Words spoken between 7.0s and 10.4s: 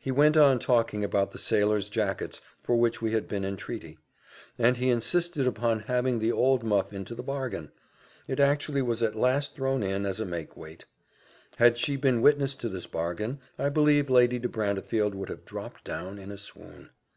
the bargain. It actually was at last thrown in as a